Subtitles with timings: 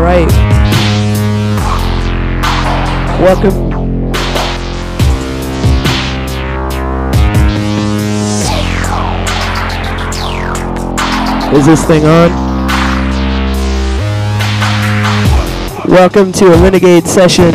[0.00, 0.26] All right.
[3.20, 3.52] Welcome.
[11.54, 12.30] Is this thing on?
[15.86, 17.48] Welcome to a renegade session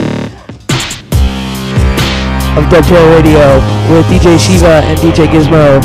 [2.53, 3.55] of DUBterror Radio
[3.89, 5.81] with DJ Shiva and DJ Gizmo.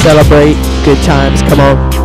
[0.00, 1.42] Celebrate good times.
[1.42, 1.99] Come on.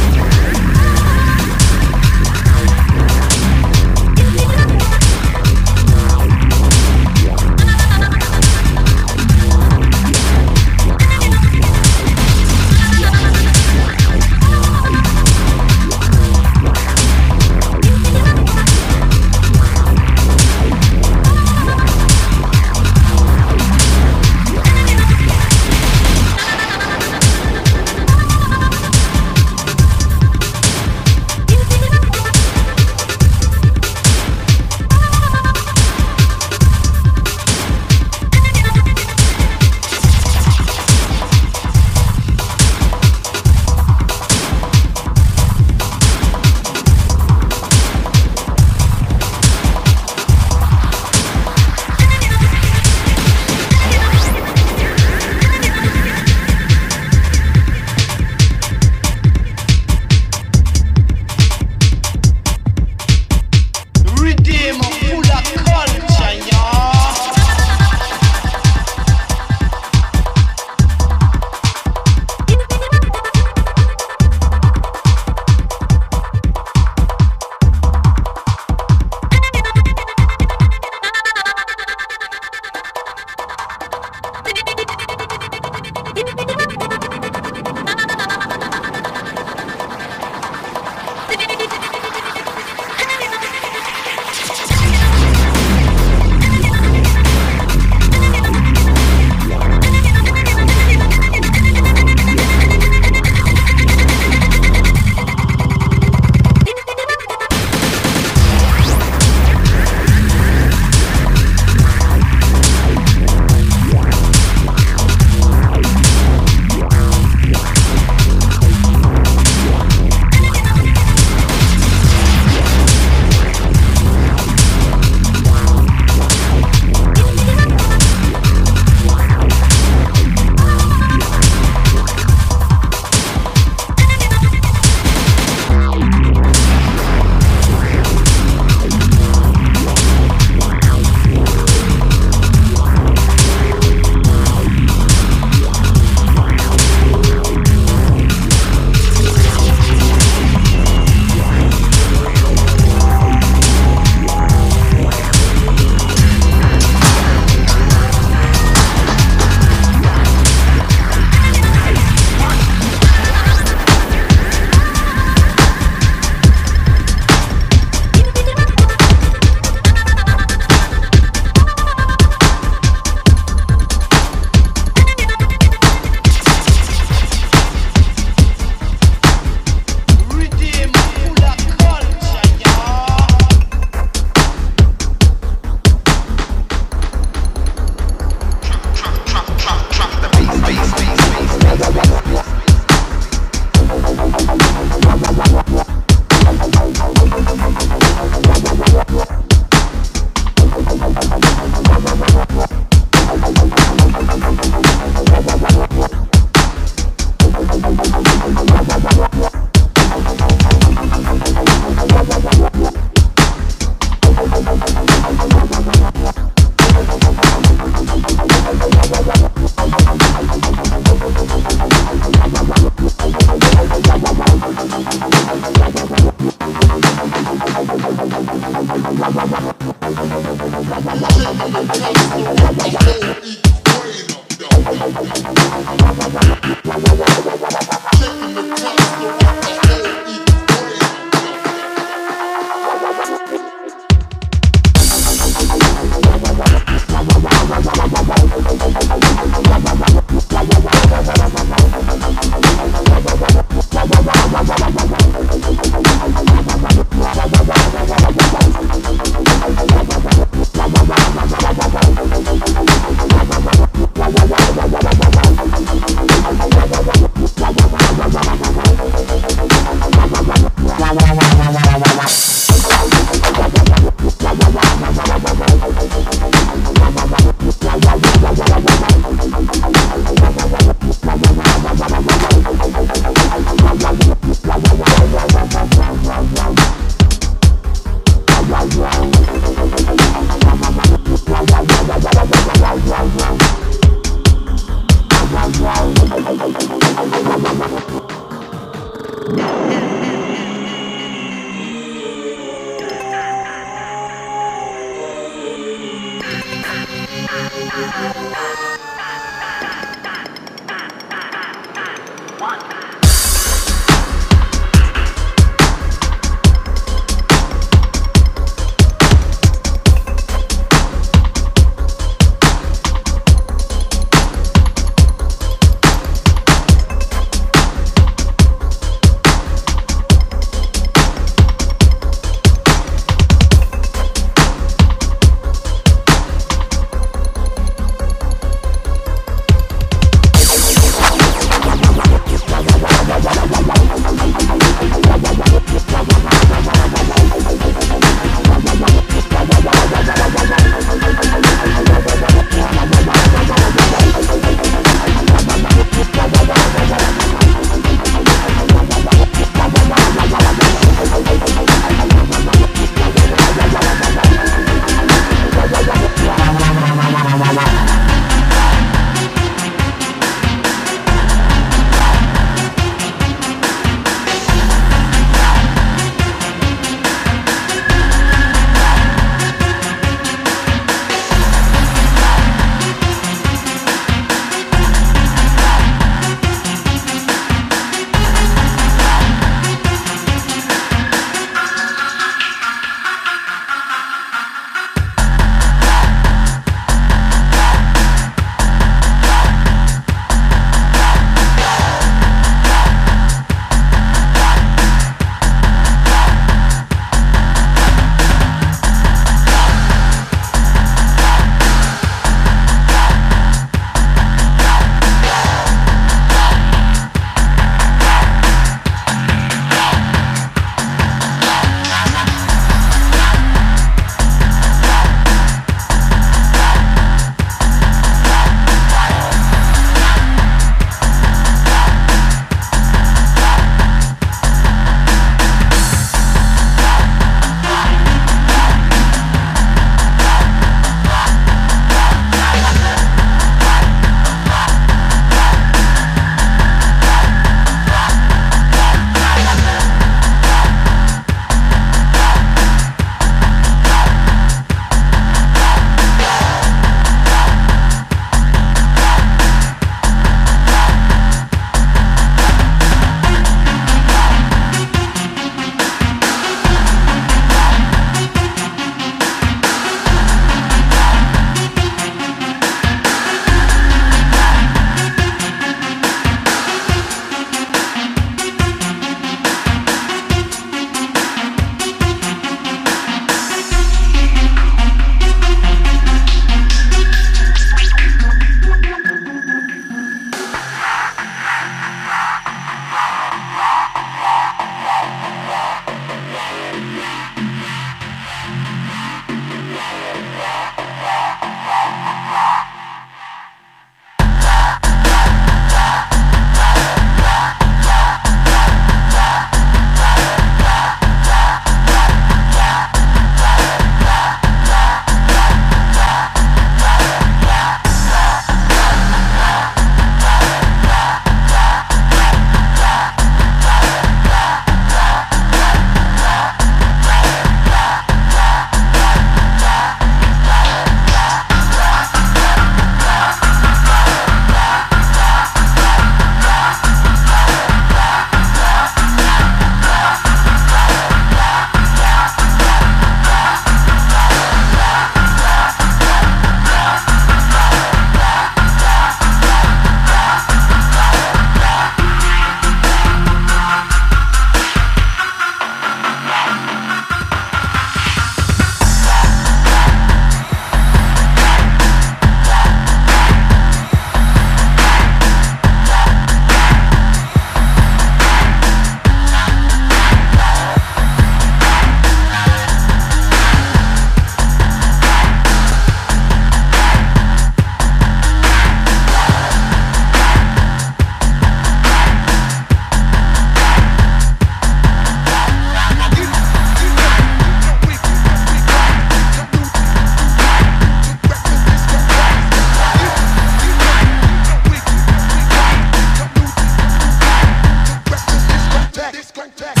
[599.53, 600.00] contact.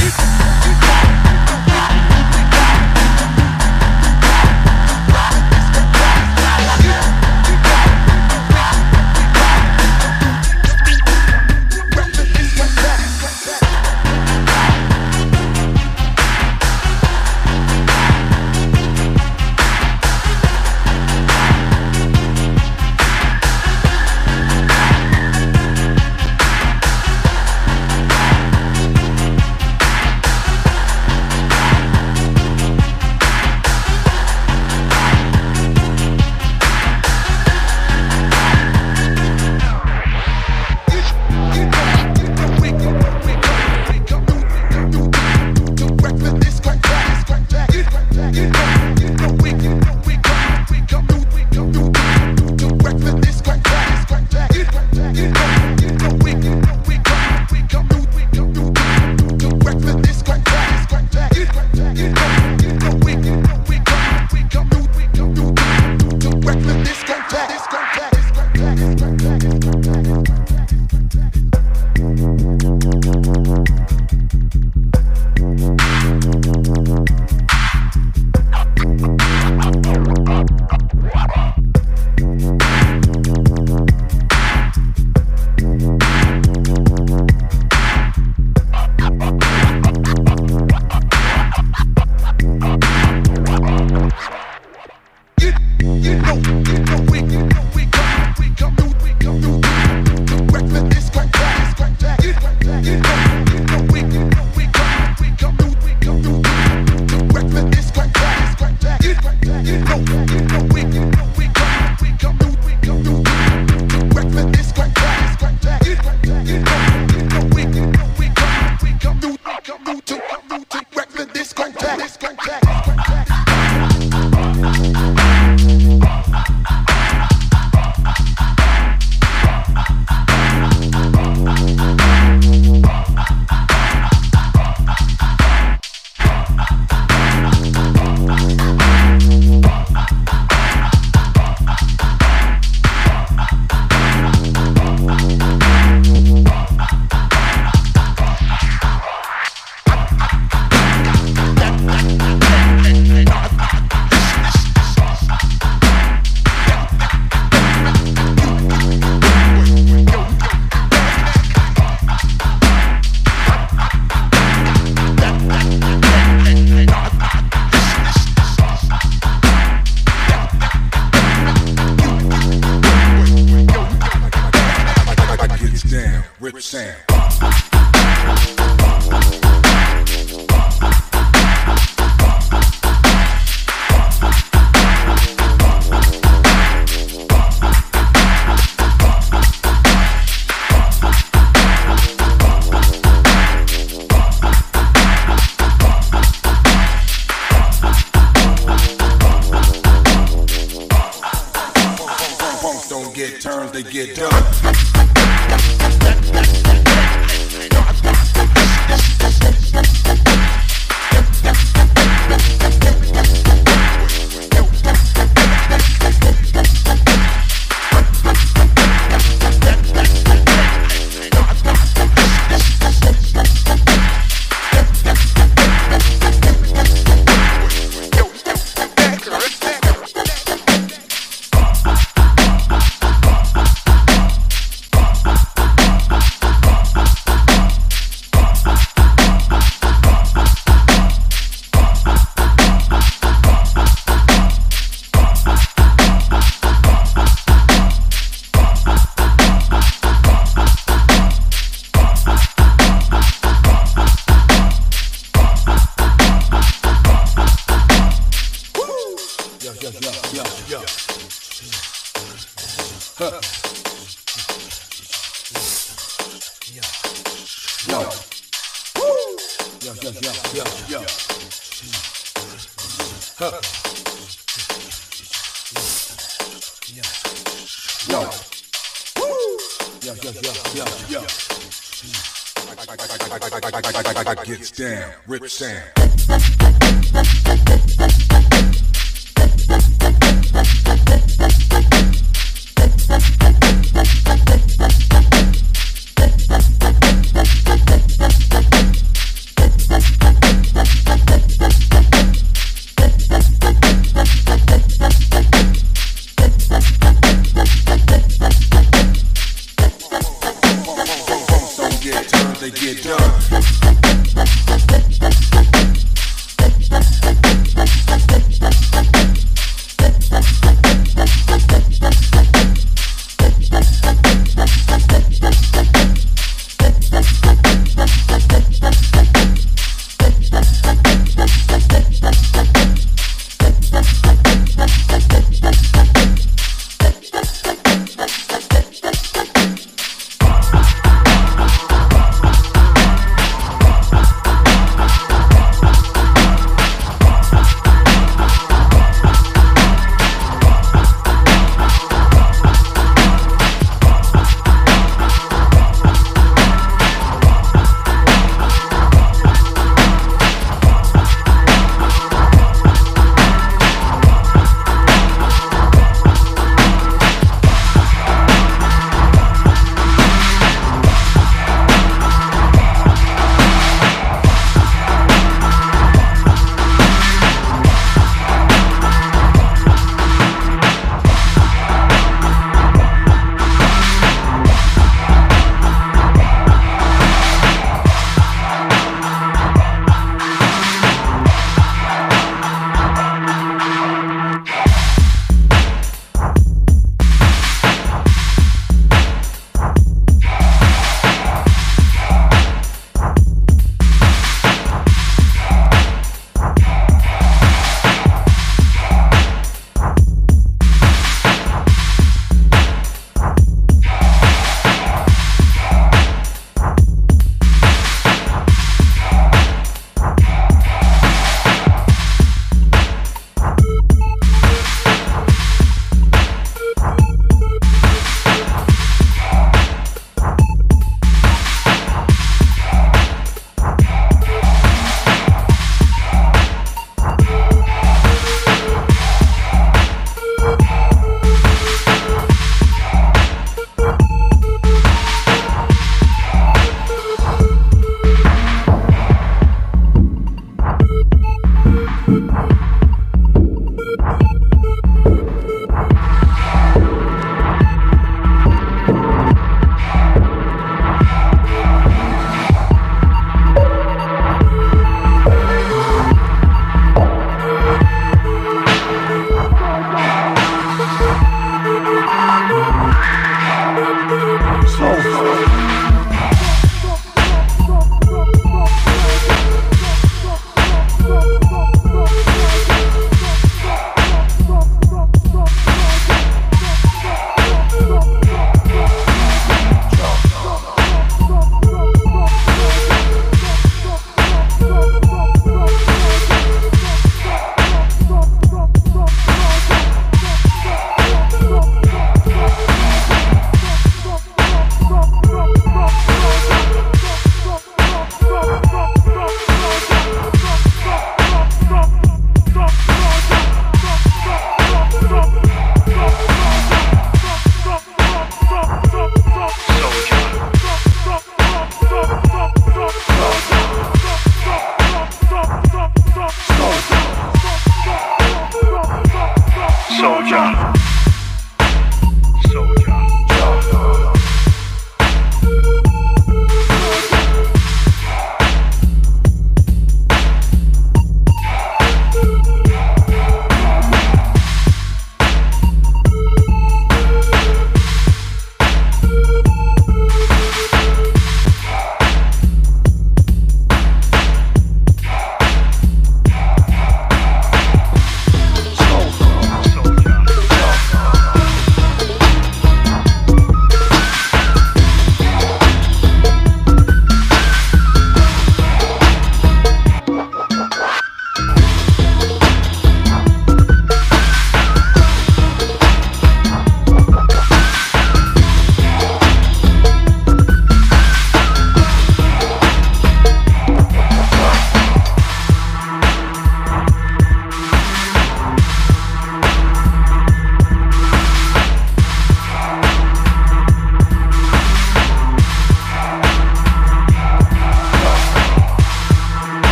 [285.31, 286.00] Rip Sam.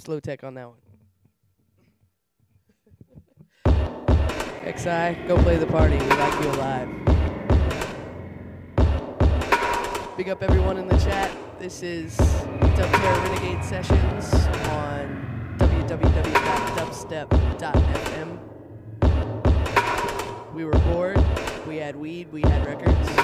[0.00, 0.78] Slow Tech on that one.
[4.64, 5.96] XI, go play the party.
[5.96, 6.88] We like you alive.
[10.16, 11.30] Big up everyone in the chat.
[11.58, 14.34] This is DUBterror Renegade Sessions
[14.68, 18.38] on www.dubstep.fm.
[20.54, 21.22] We were bored.
[21.66, 22.30] We had weed.
[22.32, 23.08] We had records.
[23.08, 23.14] We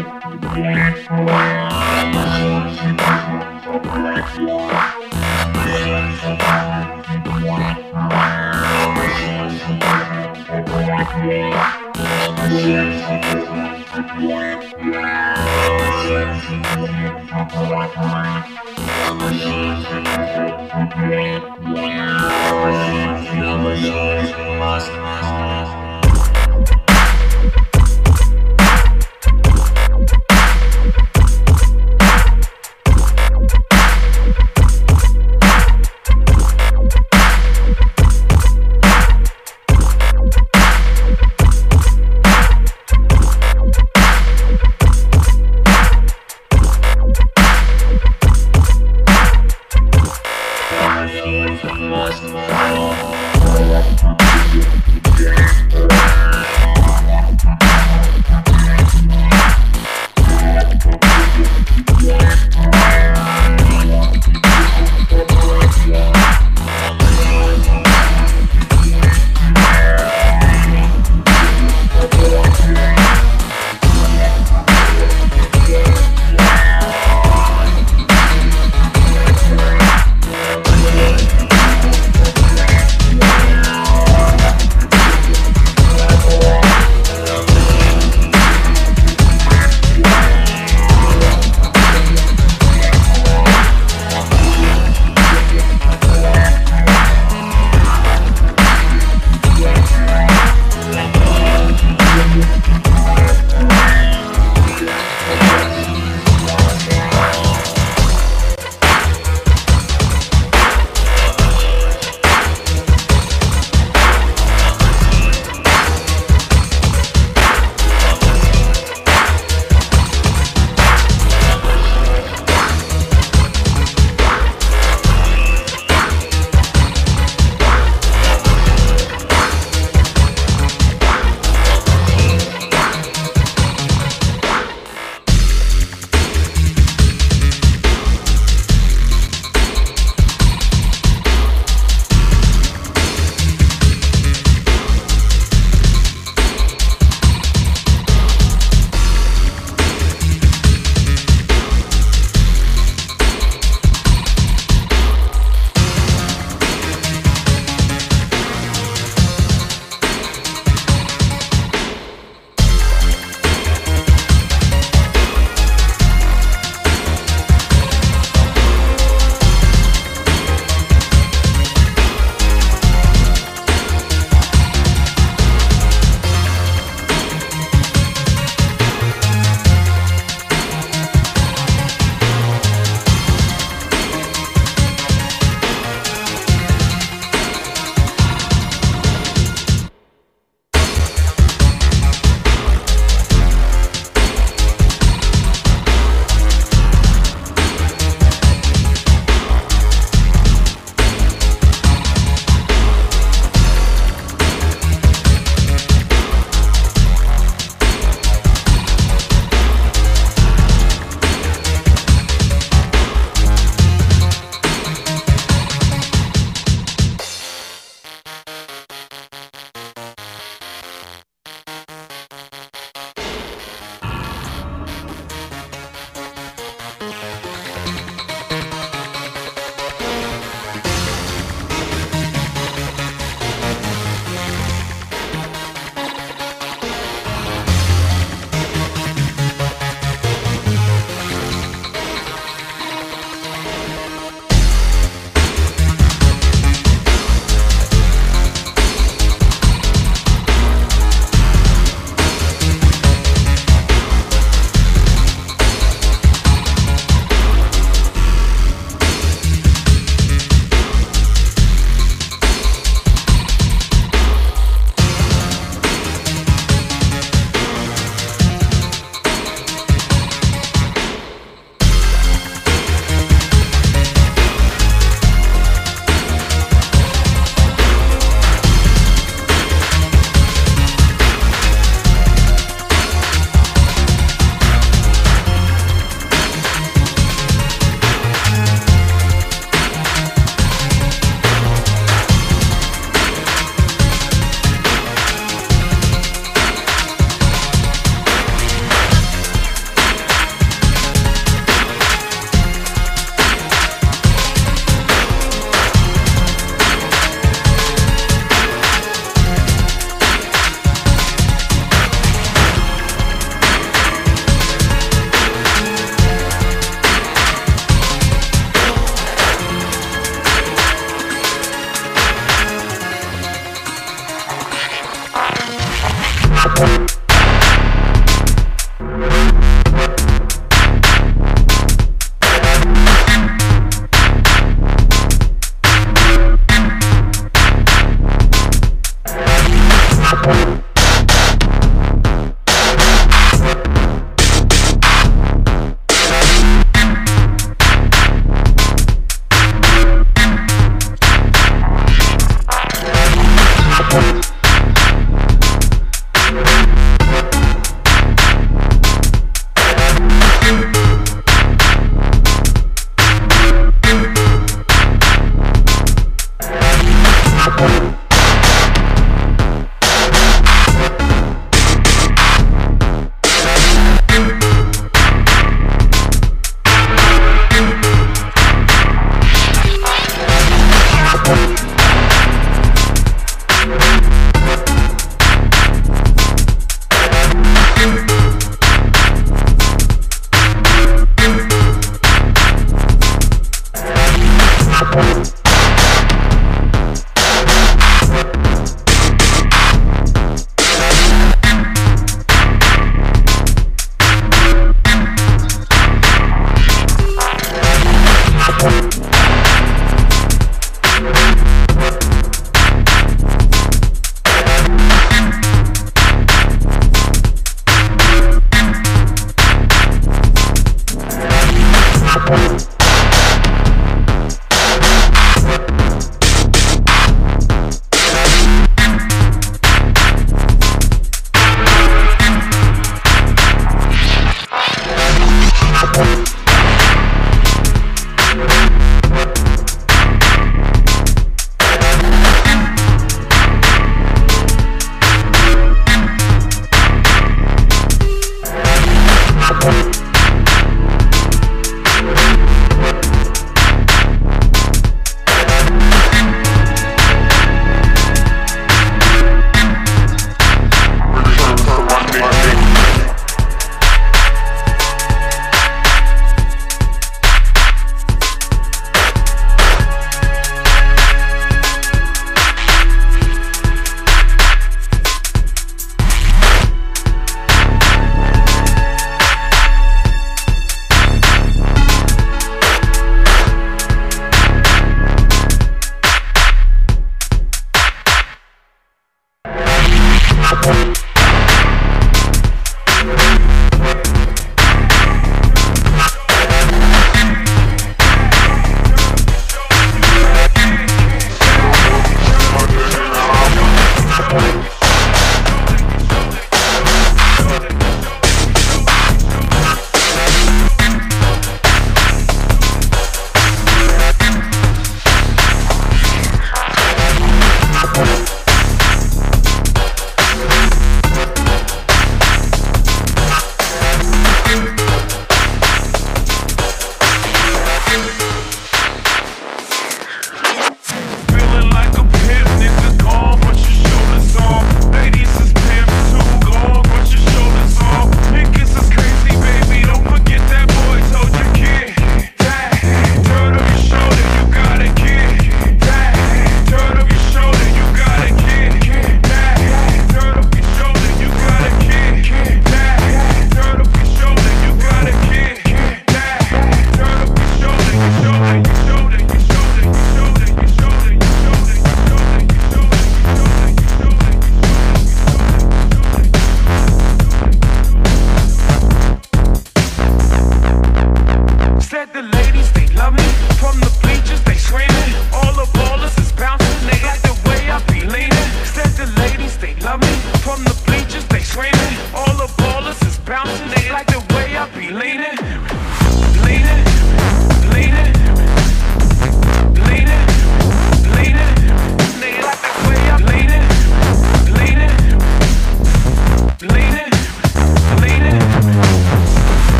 [0.00, 1.08] Thank
[4.38, 4.77] you.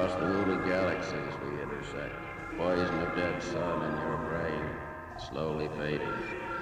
[0.00, 2.14] across the lunar galaxies we intersect,
[2.56, 4.64] poison of dead sun in your brain,
[5.18, 6.59] slowly fading.